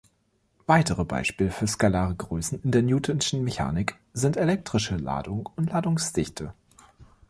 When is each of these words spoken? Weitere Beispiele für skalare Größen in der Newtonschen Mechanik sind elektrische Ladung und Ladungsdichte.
Weitere 0.65 1.05
Beispiele 1.05 1.51
für 1.51 1.67
skalare 1.67 2.15
Größen 2.15 2.59
in 2.63 2.71
der 2.71 2.81
Newtonschen 2.81 3.43
Mechanik 3.43 3.99
sind 4.13 4.35
elektrische 4.35 4.95
Ladung 4.97 5.47
und 5.55 5.67
Ladungsdichte. 5.69 6.55